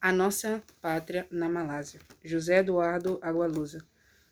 A 0.00 0.12
nossa 0.12 0.62
pátria 0.80 1.26
na 1.28 1.48
Malásia. 1.48 1.98
José 2.24 2.58
Eduardo 2.58 3.18
Agualusa. 3.20 3.84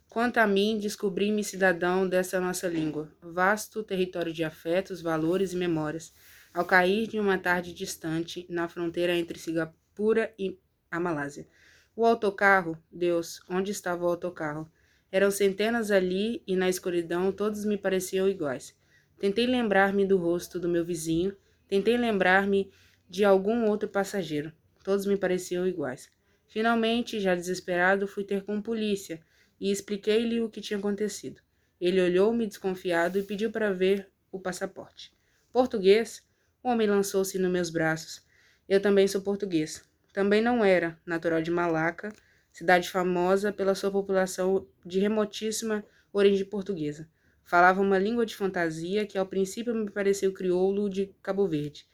Quanto 0.08 0.38
a 0.38 0.46
mim, 0.46 0.78
descobri-me 0.78 1.42
cidadão 1.42 2.08
dessa 2.08 2.40
nossa 2.40 2.68
língua, 2.68 3.10
vasto 3.20 3.82
território 3.82 4.32
de 4.32 4.44
afetos, 4.44 5.02
valores 5.02 5.52
e 5.52 5.56
memórias, 5.56 6.14
ao 6.54 6.64
cair 6.64 7.08
de 7.08 7.18
uma 7.18 7.36
tarde 7.36 7.74
distante, 7.74 8.46
na 8.48 8.68
fronteira 8.68 9.16
entre 9.16 9.40
Singapura 9.40 10.32
e 10.38 10.56
a 10.88 11.00
Malásia. 11.00 11.48
O 11.96 12.06
autocarro, 12.06 12.78
Deus, 12.88 13.40
onde 13.50 13.72
estava 13.72 14.04
o 14.04 14.08
autocarro? 14.08 14.70
Eram 15.10 15.32
centenas 15.32 15.90
ali 15.90 16.44
e 16.46 16.54
na 16.54 16.68
escuridão 16.68 17.32
todos 17.32 17.64
me 17.64 17.76
pareciam 17.76 18.28
iguais. 18.28 18.72
Tentei 19.18 19.48
lembrar-me 19.48 20.06
do 20.06 20.16
rosto 20.16 20.60
do 20.60 20.68
meu 20.68 20.84
vizinho, 20.84 21.36
tentei 21.66 21.96
lembrar-me 21.96 22.70
de 23.10 23.24
algum 23.24 23.68
outro 23.68 23.88
passageiro. 23.88 24.52
Todos 24.86 25.04
me 25.04 25.16
pareciam 25.16 25.66
iguais. 25.66 26.08
Finalmente, 26.46 27.18
já 27.18 27.34
desesperado, 27.34 28.06
fui 28.06 28.22
ter 28.22 28.44
com 28.44 28.62
polícia 28.62 29.20
e 29.60 29.72
expliquei-lhe 29.72 30.40
o 30.40 30.48
que 30.48 30.60
tinha 30.60 30.78
acontecido. 30.78 31.40
Ele 31.80 32.00
olhou-me 32.00 32.46
desconfiado 32.46 33.18
e 33.18 33.24
pediu 33.24 33.50
para 33.50 33.72
ver 33.72 34.08
o 34.30 34.38
passaporte. 34.38 35.12
Português? 35.52 36.24
O 36.62 36.68
homem 36.68 36.86
lançou-se 36.86 37.36
nos 37.36 37.50
meus 37.50 37.68
braços. 37.68 38.24
Eu 38.68 38.80
também 38.80 39.08
sou 39.08 39.20
português. 39.20 39.82
Também 40.12 40.40
não 40.40 40.64
era, 40.64 40.96
natural 41.04 41.42
de 41.42 41.50
Malaca, 41.50 42.12
cidade 42.52 42.88
famosa 42.88 43.52
pela 43.52 43.74
sua 43.74 43.90
população 43.90 44.68
de 44.84 45.00
remotíssima 45.00 45.84
origem 46.12 46.46
portuguesa. 46.46 47.08
Falava 47.42 47.80
uma 47.80 47.98
língua 47.98 48.24
de 48.24 48.36
fantasia 48.36 49.04
que 49.04 49.18
ao 49.18 49.26
princípio 49.26 49.74
me 49.74 49.90
pareceu 49.90 50.32
crioulo 50.32 50.88
de 50.88 51.12
Cabo 51.20 51.48
Verde, 51.48 51.88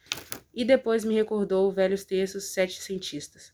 e 0.55 0.65
depois 0.65 1.05
me 1.05 1.15
recordou 1.15 1.71
velhos 1.73 2.05
textos 2.05 2.53
setecentistas. 2.53 3.53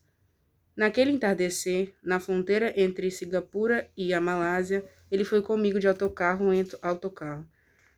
Naquele 0.75 1.11
entardecer, 1.11 1.93
na 2.01 2.19
fronteira 2.19 2.73
entre 2.79 3.11
Singapura 3.11 3.89
e 3.97 4.13
a 4.13 4.21
Malásia, 4.21 4.83
ele 5.11 5.23
foi 5.23 5.41
comigo 5.41 5.79
de 5.79 5.87
autocarro 5.87 6.53
em 6.53 6.65
autocarro, 6.81 7.45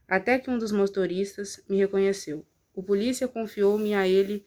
até 0.08 0.40
que 0.40 0.50
um 0.50 0.58
dos 0.58 0.72
motoristas 0.72 1.64
me 1.70 1.78
reconheceu. 1.78 2.46
O 2.74 2.82
polícia 2.82 3.28
confiou-me 3.28 3.94
a 3.94 4.08
ele 4.08 4.46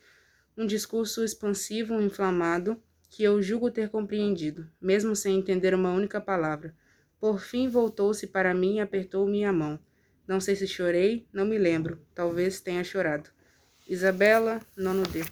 um 0.56 0.66
discurso 0.66 1.24
expansivo 1.24 2.00
inflamado 2.00 2.80
que 3.10 3.22
eu 3.22 3.40
julgo 3.40 3.70
ter 3.70 3.88
compreendido, 3.88 4.68
mesmo 4.80 5.14
sem 5.14 5.38
entender 5.38 5.74
uma 5.74 5.92
única 5.92 6.20
palavra. 6.20 6.74
Por 7.20 7.40
fim 7.40 7.68
voltou-se 7.68 8.26
para 8.26 8.52
mim 8.52 8.76
e 8.76 8.80
apertou 8.80 9.26
minha 9.26 9.52
mão. 9.52 9.78
Não 10.26 10.40
sei 10.40 10.56
se 10.56 10.66
chorei, 10.66 11.26
não 11.32 11.44
me 11.44 11.56
lembro. 11.56 12.00
Talvez 12.14 12.60
tenha 12.60 12.82
chorado. 12.82 13.30
Isabela, 13.86 14.60
nono 14.76 15.02
D. 15.02 15.24